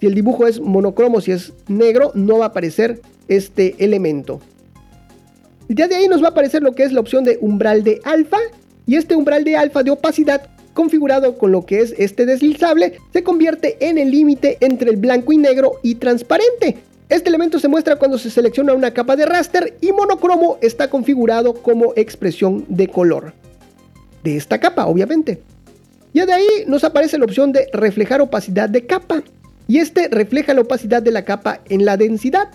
[0.00, 4.40] Si el dibujo es monocromo, si es negro, no va a aparecer este elemento.
[5.72, 8.00] Ya de ahí nos va a aparecer lo que es la opción de umbral de
[8.04, 8.38] alfa.
[8.86, 10.42] Y este umbral de alfa de opacidad
[10.74, 15.32] configurado con lo que es este deslizable se convierte en el límite entre el blanco
[15.32, 16.78] y negro y transparente.
[17.08, 21.54] Este elemento se muestra cuando se selecciona una capa de raster y monocromo está configurado
[21.54, 23.32] como expresión de color.
[24.24, 25.40] De esta capa, obviamente.
[26.12, 29.22] Ya de ahí nos aparece la opción de reflejar opacidad de capa.
[29.68, 32.48] Y este refleja la opacidad de la capa en la densidad.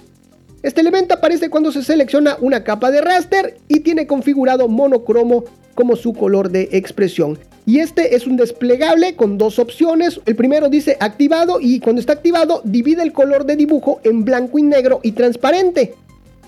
[0.66, 5.44] Este elemento aparece cuando se selecciona una capa de raster y tiene configurado monocromo
[5.76, 7.38] como su color de expresión.
[7.68, 10.20] Y este es un desplegable con dos opciones.
[10.26, 14.58] El primero dice activado y cuando está activado divide el color de dibujo en blanco
[14.58, 15.94] y negro y transparente,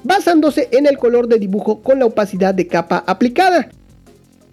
[0.04, 3.70] basándose en el color de dibujo con la opacidad de capa aplicada.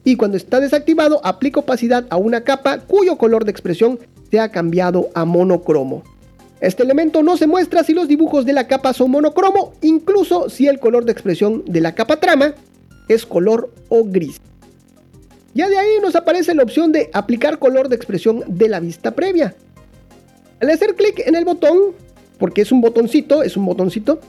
[0.05, 3.99] Y cuando está desactivado aplica opacidad a una capa cuyo color de expresión
[4.31, 6.03] se ha cambiado a monocromo.
[6.61, 10.67] Este elemento no se muestra si los dibujos de la capa son monocromo, incluso si
[10.67, 12.55] el color de expresión de la capa trama
[13.09, 14.41] es color o gris.
[15.53, 19.13] Ya de ahí nos aparece la opción de aplicar color de expresión de la vista
[19.13, 19.55] previa.
[20.61, 21.93] Al hacer clic en el botón,
[22.39, 24.21] porque es un botoncito, es un botoncito,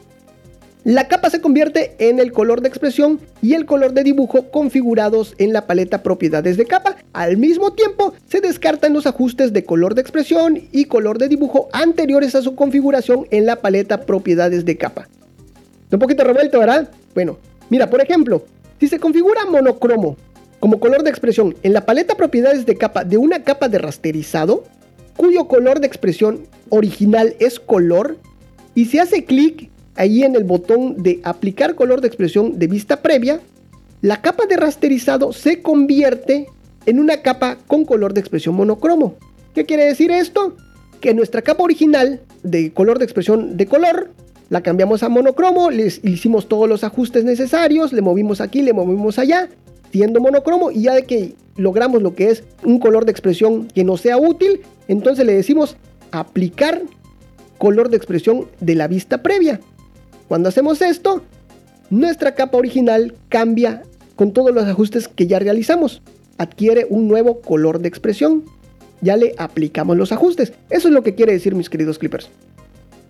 [0.85, 5.33] la capa se convierte en el color de expresión y el color de dibujo configurados
[5.39, 6.97] en la paleta propiedades de capa.
[7.11, 11.69] Al mismo tiempo, se descartan los ajustes de color de expresión y color de dibujo
[11.73, 15.09] anteriores a su configuración en la paleta propiedades de capa.
[15.91, 16.91] Un poquito revuelto, ¿verdad?
[17.15, 17.39] Bueno,
[17.71, 18.45] mira, por ejemplo,
[18.79, 20.17] si se configura monocromo
[20.59, 24.63] como color de expresión en la paleta propiedades de capa de una capa de rasterizado,
[25.17, 28.17] cuyo color de expresión original es color,
[28.75, 33.01] y se hace clic ahí en el botón de aplicar color de expresión de vista
[33.01, 33.39] previa,
[34.01, 36.47] la capa de rasterizado se convierte
[36.85, 39.15] en una capa con color de expresión monocromo.
[39.53, 40.55] ¿Qué quiere decir esto?
[41.01, 44.11] Que nuestra capa original de color de expresión de color
[44.49, 49.17] la cambiamos a monocromo, le hicimos todos los ajustes necesarios, le movimos aquí, le movimos
[49.17, 49.49] allá,
[49.91, 53.83] siendo monocromo y ya de que logramos lo que es un color de expresión que
[53.83, 55.77] no sea útil, entonces le decimos
[56.11, 56.81] aplicar
[57.57, 59.59] color de expresión de la vista previa.
[60.27, 61.21] Cuando hacemos esto,
[61.89, 63.83] nuestra capa original cambia
[64.15, 66.01] con todos los ajustes que ya realizamos.
[66.37, 68.43] Adquiere un nuevo color de expresión.
[69.01, 70.53] Ya le aplicamos los ajustes.
[70.69, 72.29] Eso es lo que quiere decir mis queridos clippers.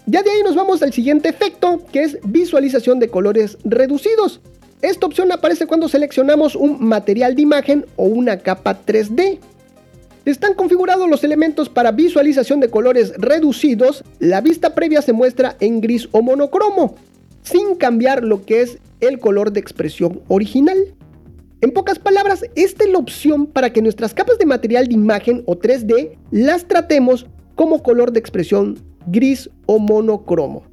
[0.07, 4.41] Ya de ahí nos vamos al siguiente efecto, que es visualización de colores reducidos.
[4.81, 9.39] Esta opción aparece cuando seleccionamos un material de imagen o una capa 3D.
[10.25, 14.03] Están configurados los elementos para visualización de colores reducidos.
[14.17, 16.95] La vista previa se muestra en gris o monocromo,
[17.43, 20.77] sin cambiar lo que es el color de expresión original.
[21.61, 25.43] En pocas palabras, esta es la opción para que nuestras capas de material de imagen
[25.45, 30.63] o 3D las tratemos como color de expresión gris o monocromo.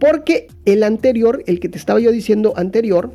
[0.00, 3.12] Porque el anterior, el que te estaba yo diciendo anterior,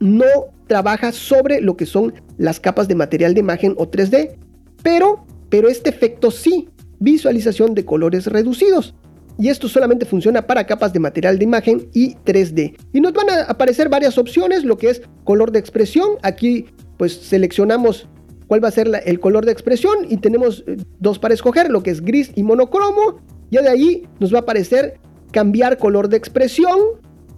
[0.00, 0.24] no
[0.68, 4.47] trabaja sobre lo que son las capas de material de imagen o 3D,
[4.82, 8.94] pero, pero este efecto sí, visualización de colores reducidos.
[9.40, 12.76] Y esto solamente funciona para capas de material de imagen y 3D.
[12.92, 16.16] Y nos van a aparecer varias opciones, lo que es color de expresión.
[16.22, 18.08] Aquí pues seleccionamos
[18.48, 21.84] cuál va a ser el color de expresión y tenemos eh, dos para escoger, lo
[21.84, 23.20] que es gris y monocromo.
[23.50, 24.98] Ya de ahí nos va a aparecer
[25.30, 26.78] cambiar color de expresión,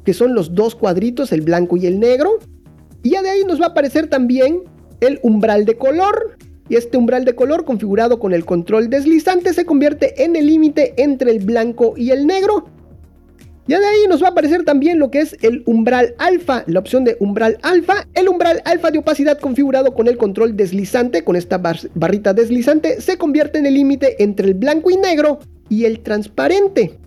[0.05, 2.39] que son los dos cuadritos, el blanco y el negro.
[3.03, 4.63] Y ya de ahí nos va a aparecer también
[5.01, 6.37] el umbral de color,
[6.71, 10.95] y este umbral de color configurado con el control deslizante se convierte en el límite
[10.97, 12.65] entre el blanco y el negro.
[13.67, 16.79] Ya de ahí nos va a aparecer también lo que es el umbral alfa, la
[16.79, 18.07] opción de umbral alfa.
[18.15, 21.61] El umbral alfa de opacidad configurado con el control deslizante, con esta
[21.95, 26.99] barrita deslizante, se convierte en el límite entre el blanco y negro y el transparente.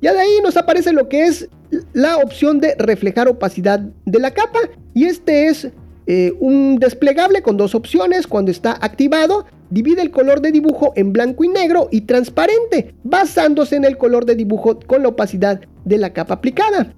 [0.00, 1.48] Ya de ahí nos aparece lo que es
[1.92, 4.60] la opción de reflejar opacidad de la capa.
[4.94, 5.68] Y este es
[6.06, 8.26] eh, un desplegable con dos opciones.
[8.26, 13.76] Cuando está activado, divide el color de dibujo en blanco y negro y transparente, basándose
[13.76, 16.94] en el color de dibujo con la opacidad de la capa aplicada.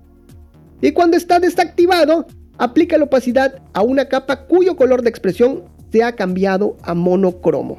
[0.81, 2.27] Y cuando está desactivado,
[2.59, 7.79] aplica la opacidad a una capa cuyo color de expresión se ha cambiado a monocromo.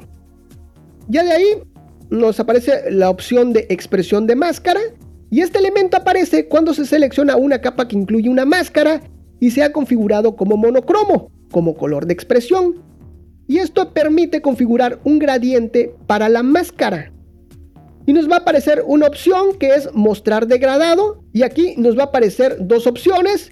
[1.08, 1.62] Ya de ahí
[2.10, 4.80] nos aparece la opción de expresión de máscara
[5.30, 9.00] y este elemento aparece cuando se selecciona una capa que incluye una máscara
[9.40, 12.76] y se ha configurado como monocromo, como color de expresión.
[13.48, 17.12] Y esto permite configurar un gradiente para la máscara.
[18.06, 21.24] Y nos va a aparecer una opción que es mostrar degradado.
[21.32, 23.50] Y aquí nos va a aparecer dos opciones,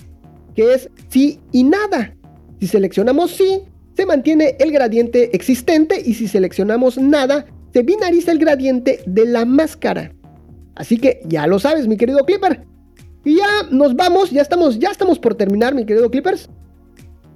[0.55, 2.14] que es sí y nada.
[2.61, 3.62] Si seleccionamos sí,
[3.96, 9.44] se mantiene el gradiente existente y si seleccionamos nada, se binariza el gradiente de la
[9.44, 10.12] máscara.
[10.77, 12.64] Así que ya lo sabes, mi querido Clipper.
[13.29, 16.49] Y ya nos vamos, ya estamos, ya estamos por terminar, mi querido Clippers.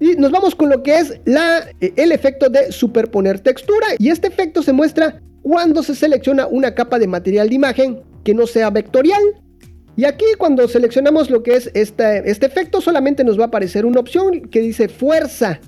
[0.00, 3.88] Y nos vamos con lo que es la, eh, el efecto de superponer textura.
[3.98, 8.32] Y este efecto se muestra cuando se selecciona una capa de material de imagen que
[8.32, 9.20] no sea vectorial.
[9.94, 13.84] Y aquí cuando seleccionamos lo que es este, este efecto solamente nos va a aparecer
[13.84, 15.60] una opción que dice fuerza.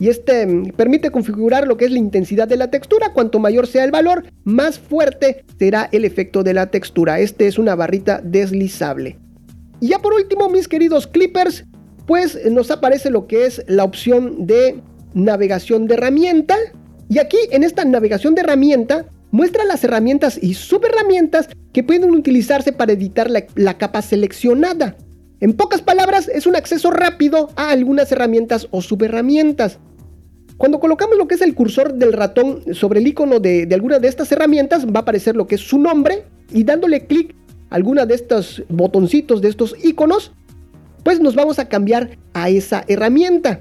[0.00, 3.12] Y este mm, permite configurar lo que es la intensidad de la textura.
[3.12, 7.20] Cuanto mayor sea el valor, más fuerte será el efecto de la textura.
[7.20, 9.18] Este es una barrita deslizable.
[9.80, 11.64] Y ya por último, mis queridos clippers,
[12.06, 14.80] pues nos aparece lo que es la opción de
[15.14, 16.56] navegación de herramienta.
[17.08, 22.72] Y aquí en esta navegación de herramienta muestra las herramientas y subherramientas que pueden utilizarse
[22.72, 24.96] para editar la, capa seleccionada.
[25.40, 29.78] En pocas palabras, es un acceso rápido a algunas herramientas o subherramientas.
[30.56, 34.08] Cuando colocamos lo que es el cursor del ratón sobre el icono de, alguna de
[34.08, 37.36] estas herramientas, va a aparecer lo que es su nombre y dándole clic
[37.70, 40.32] alguna de estos botoncitos de estos iconos,
[41.02, 43.60] pues nos vamos a cambiar a esa herramienta.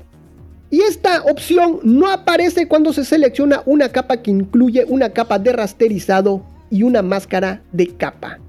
[0.69, 5.53] Y esta opción no aparece cuando se selecciona una capa que incluye una capa de
[5.53, 8.39] rasterizado y una máscara de capa.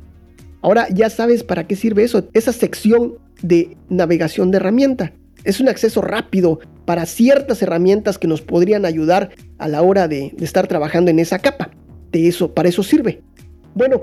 [0.61, 5.13] Ahora ya sabes para qué sirve eso, esa sección de navegación de herramienta.
[5.45, 10.33] Es un acceso rápido para ciertas herramientas que nos podrían ayudar a la hora de,
[10.37, 11.71] de estar trabajando en esa capa.
[12.11, 13.23] De eso, para eso sirve.
[13.75, 14.03] Bueno,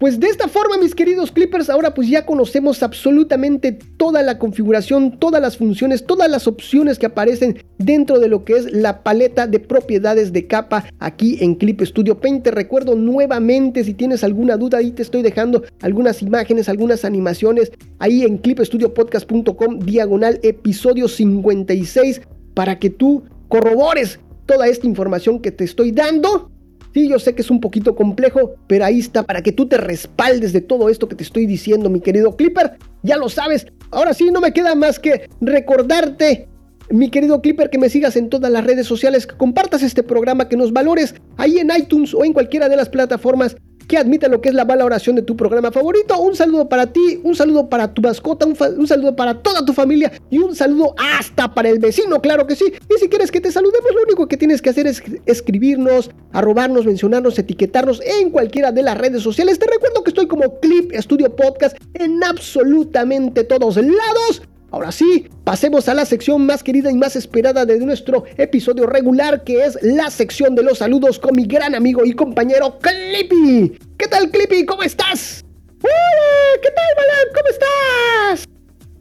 [0.00, 5.18] pues de esta forma, mis queridos Clippers, ahora pues ya conocemos absolutamente toda la configuración,
[5.18, 9.46] todas las funciones, todas las opciones que aparecen dentro de lo que es la paleta
[9.46, 12.44] de propiedades de capa aquí en Clip Studio Paint.
[12.44, 17.70] Te recuerdo nuevamente, si tienes alguna duda, ahí te estoy dejando algunas imágenes, algunas animaciones
[17.98, 22.22] ahí en clipstudiopodcast.com diagonal episodio 56
[22.54, 26.50] para que tú corrobores toda esta información que te estoy dando
[26.92, 29.76] Sí, yo sé que es un poquito complejo, pero ahí está para que tú te
[29.76, 32.78] respaldes de todo esto que te estoy diciendo, mi querido Clipper.
[33.02, 33.66] Ya lo sabes.
[33.90, 36.48] Ahora sí, no me queda más que recordarte,
[36.90, 40.48] mi querido Clipper, que me sigas en todas las redes sociales, que compartas este programa,
[40.48, 43.56] que nos valores ahí en iTunes o en cualquiera de las plataformas
[43.90, 46.16] que admita lo que es la valoración de tu programa favorito.
[46.20, 50.12] Un saludo para ti, un saludo para tu mascota, un, saludo para toda tu familia
[50.30, 52.72] y un saludo hasta para el vecino, claro que sí.
[52.88, 56.86] Y si quieres que te saludemos, lo único que tienes que hacer es escribirnos, arrobarnos,
[56.86, 59.58] mencionarnos, etiquetarnos en cualquiera de las redes sociales.
[59.58, 64.42] Te recuerdo que estoy como Clip Studio Podcast en absolutamente todos lados.
[64.72, 69.42] Ahora sí, pasemos a la sección más querida y más esperada de nuestro episodio regular,
[69.42, 73.76] que es la sección de los saludos con mi gran amigo y compañero Clippy.
[73.98, 74.64] ¿Qué tal, Clippy?
[74.64, 75.44] ¿Cómo estás?
[75.82, 76.60] ¡Hola!
[76.62, 77.26] ¿Qué tal, Balan?
[77.34, 78.48] ¿Cómo estás?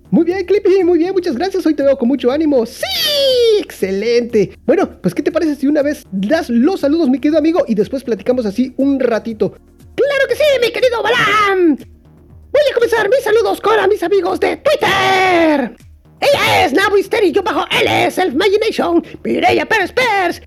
[0.10, 1.64] Muy bien, Clippy, muy bien, muchas gracias.
[1.68, 2.66] Hoy te veo con mucho ánimo.
[2.66, 3.60] ¡Sí!
[3.60, 4.58] ¡Excelente!
[4.66, 7.76] Bueno, pues, ¿qué te parece si una vez das los saludos, mi querido amigo, y
[7.76, 9.52] después platicamos así un ratito?
[9.52, 11.78] ¡Claro que sí, mi querido Balam!
[12.52, 15.76] Voy a comenzar mis saludos con mis amigos de Twitter.
[16.20, 16.98] Ella es Nabu
[17.32, 20.42] yo bajo L, Self Imagination, Mireia Pérez Pers,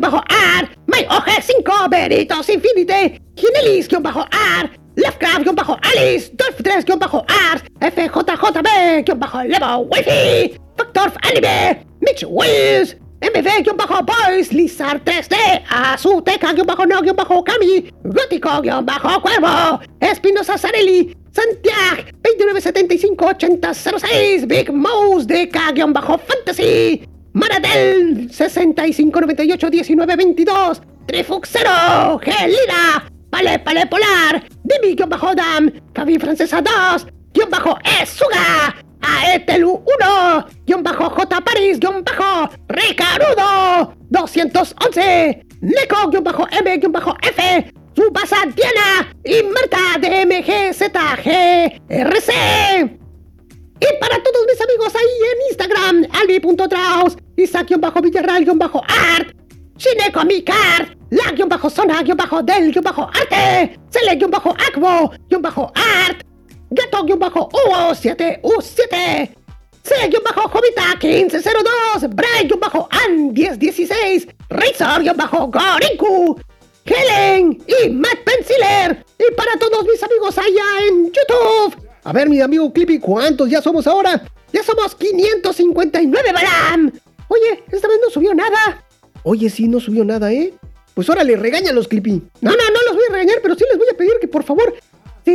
[0.00, 6.84] bajo art My OG 5, Veritos Infinite, Ginelis, bajo art Leftcraft, bajo Alice, Dolph 3,
[6.98, 15.36] bajo art FJJB, bajo Levo, Wifi, Factor Anime, Mitch Wills, MV-Boys, Lizard 3D,
[15.68, 27.02] Azuteca-No-Kami, Gótico-Cuervo, Espinosa Sarelli, Santiago 2975-8006, Big Mouse DK-Fantasy,
[27.32, 37.04] Maradel 6598-1922, Trifuxero, Gelina, Pale Pale Polar, Dimi-Dam, Fabi Francesa 2,
[37.34, 46.10] guion bajo Esuga, a Estelu 1, guion bajo J París, guion bajo Ricarudo 211, Neko,
[46.10, 51.28] guion bajo M, guion bajo F, Subasa Diana y Marta de MGZG
[51.88, 52.30] RC.
[53.82, 59.28] Y para todos mis amigos ahí en Instagram, albi.traus, isaac-villarral-art,
[59.78, 66.26] Shinekomicard, la-zona-del-arte, sele-acbo-art,
[66.70, 69.30] Gato-O7, U7,
[69.82, 76.40] C-Jovita1502, Bray-An1016, Razor-Goriku,
[76.84, 79.04] Helen y Matt Penciler.
[79.18, 81.74] Y para todos mis amigos allá en YouTube.
[82.04, 84.22] A ver, mi amigo Clippy, ¿cuántos ya somos ahora?
[84.52, 86.92] Ya somos 559, Balam.
[87.28, 88.84] Oye, esta vez no subió nada.
[89.22, 90.54] Oye, sí, no subió nada, ¿eh?
[90.94, 92.22] Pues órale, regáñalos, Clippy.
[92.40, 94.44] No, no, no los voy a regañar, pero sí les voy a pedir que por
[94.44, 94.74] favor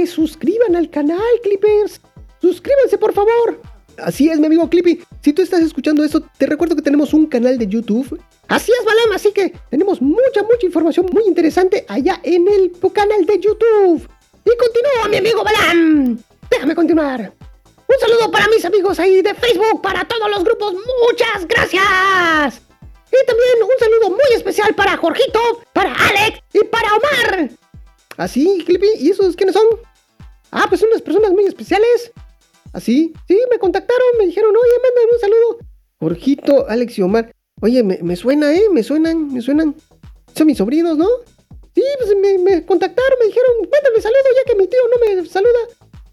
[0.05, 2.01] suscriban al canal, Clippers.
[2.41, 3.61] Suscríbanse, por favor.
[3.97, 5.01] Así es, mi amigo Clippy.
[5.21, 8.19] Si tú estás escuchando esto, te recuerdo que tenemos un canal de YouTube.
[8.47, 13.25] Así es, Balam, así que tenemos mucha, mucha información muy interesante allá en el canal
[13.25, 14.07] de YouTube.
[14.43, 16.19] Y continúa, mi amigo Balam.
[16.49, 17.33] Déjame continuar.
[17.87, 20.73] Un saludo para mis amigos ahí de Facebook, para todos los grupos.
[20.73, 22.61] Muchas gracias.
[23.11, 25.39] Y también un saludo muy especial para Jorgito,
[25.71, 27.49] para Alex y para Omar.
[28.17, 28.87] ¿Así, ¿Ah, Clippy?
[28.99, 29.65] ¿Y esos quiénes son?
[30.51, 32.11] Ah, pues son unas personas muy especiales.
[32.73, 33.13] ¿Así?
[33.15, 35.57] ¿Ah, sí, me contactaron, me dijeron, oye, mándame un saludo.
[35.99, 37.31] Jorgito, Alex y Omar.
[37.61, 38.67] Oye, me, me suena, ¿eh?
[38.71, 39.75] Me suenan, me suenan.
[40.35, 41.07] Son mis sobrinos, ¿no?
[41.73, 45.25] Sí, pues me, me contactaron, me dijeron, mándame saludo ya que mi tío no me
[45.27, 45.59] saluda.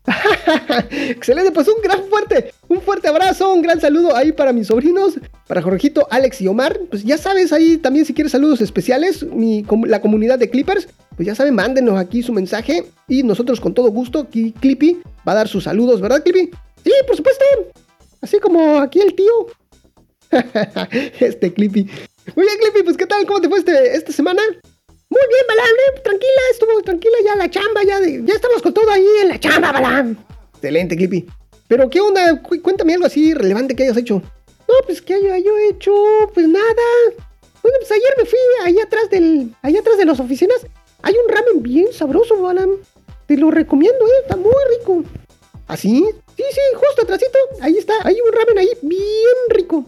[0.90, 5.14] Excelente, pues un gran fuerte, un fuerte abrazo, un gran saludo ahí para mis sobrinos,
[5.46, 6.78] para Jorgito, Alex y Omar.
[6.90, 9.24] Pues ya sabes, ahí también si quieres saludos especiales,
[9.86, 13.90] la comunidad de Clippers, pues ya saben, mándenos aquí su mensaje y nosotros con todo
[13.90, 16.50] gusto, aquí Clippy va a dar sus saludos, ¿verdad, Clippy?
[16.82, 17.44] Sí, por supuesto.
[18.20, 19.32] Así como aquí el tío.
[21.20, 21.88] este Clippy.
[22.34, 23.26] Muy bien, Clippy, pues ¿qué tal?
[23.26, 24.42] ¿Cómo te fue este, esta semana?
[25.12, 29.06] Muy bien, Balam, tranquila, estuvo tranquila ya la chamba, ya, ya estamos con todo ahí
[29.20, 30.16] en la chamba, Balam.
[30.54, 31.26] Excelente, Clippy.
[31.68, 32.40] Pero, ¿qué onda?
[32.40, 34.22] Cuéntame algo así relevante que hayas hecho.
[34.66, 35.92] No, pues, ¿qué haya yo hecho?
[36.32, 36.86] Pues nada.
[37.62, 39.54] Bueno, pues ayer me fui ahí atrás del...
[39.60, 40.66] Ahí atrás de las oficinas.
[41.02, 42.70] Hay un ramen bien sabroso, Balam.
[43.26, 44.22] Te lo recomiendo, eh.
[44.22, 45.04] Está muy rico.
[45.68, 46.06] ¿Así?
[46.08, 47.38] ¿Ah, sí, sí, justo atrásito.
[47.60, 47.92] Ahí está.
[48.04, 49.84] Hay un ramen ahí bien rico.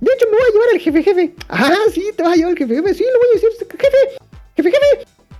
[0.00, 1.34] De hecho, me voy a llevar al jefe jefe.
[1.48, 2.94] Ah, sí, te vas a llevar al jefe jefe.
[2.94, 3.50] Sí, lo voy a decir.
[3.70, 4.18] Jefe,
[4.56, 4.72] Jefe,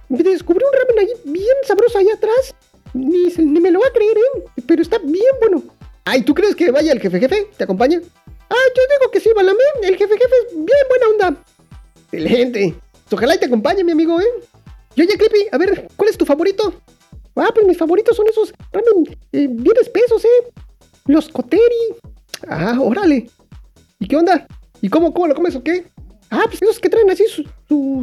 [0.09, 2.55] me descubrí un ramen ahí bien sabroso allá atrás.
[2.93, 4.45] Ni, me lo va a creer, ¿eh?
[4.67, 5.63] Pero está bien bueno.
[6.05, 7.49] Ay, ¿tú crees que vaya el jefe jefe?
[7.57, 8.01] ¿Te acompaña?
[8.49, 9.59] Ah, yo digo que sí, Balame.
[9.83, 11.43] El jefe jefe es bien buena onda.
[12.13, 12.75] Excelente.
[13.11, 14.27] Ojalá y te acompañe, mi amigo, ¿eh?
[14.95, 16.75] Y oye, Clippy, a ver, ¿cuál es tu favorito?
[17.35, 20.53] Ah, pues mis favoritos son esos ramen eh, bien espesos, ¿eh?
[21.07, 21.95] Los Koteri.
[22.49, 23.29] Ah, órale.
[23.99, 24.47] ¿Y qué onda?
[24.81, 25.87] ¿Y cómo, cómo lo comes o qué?
[26.31, 27.45] Ah, pues esos que traen así su,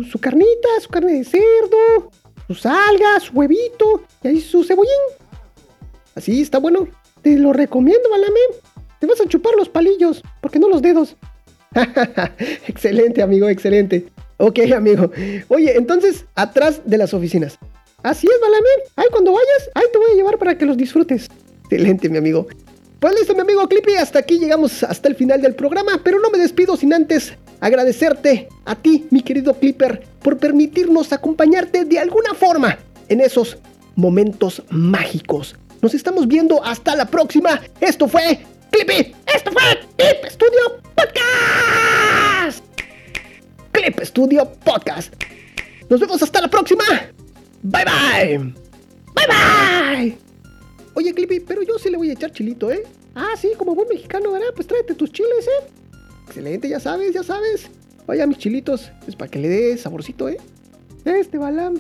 [0.10, 2.12] su, carnita, su carne de cerdo,
[2.48, 4.92] sus algas, su huevito y ahí su cebollín.
[6.16, 6.88] Así está bueno.
[7.22, 8.40] Te lo recomiendo, Balame.
[9.00, 11.16] Te vas a chupar los palillos, porque no los dedos.
[12.68, 14.08] excelente, amigo, excelente.
[14.38, 15.12] Ok, amigo.
[15.48, 17.58] Oye, entonces, atrás de las oficinas.
[18.04, 18.68] Así es, Balame.
[18.96, 21.30] Ahí cuando vayas, ahí te voy a llevar para que los disfrutes.
[21.64, 22.48] Excelente, mi amigo.
[23.00, 26.30] Pues listo, mi amigo Clippy, hasta aquí llegamos hasta el final del programa, pero no
[26.30, 27.34] me despido sin antes
[27.64, 33.58] agradecerte a ti, mi querido Clipper, por permitirnos acompañarte de alguna forma en esos
[33.96, 35.56] momentos mágicos.
[35.82, 37.62] Nos estamos viendo hasta la próxima.
[37.80, 38.40] Esto fue
[38.70, 39.16] Clippy.
[39.34, 39.64] Esto fue
[39.96, 42.66] Clip Studio Podcast.
[43.72, 45.14] Clip Studio Podcast.
[45.90, 46.84] Nos vemos hasta la próxima.
[47.62, 48.38] Bye bye.
[49.14, 50.18] Bye bye.
[50.96, 52.84] Oye, Clippy, pero yo sí le voy a echar chilito, ¿eh?
[53.16, 54.50] Ah, sí, como buen mexicano, ¿verdad?
[54.54, 55.83] Pues tráete tus chiles, ¿eh?
[56.28, 57.70] Excelente, ya sabes, ya sabes.
[58.06, 60.38] Vaya, mis chilitos, es para que le dé saborcito, ¿eh?
[61.06, 61.80] Este balán.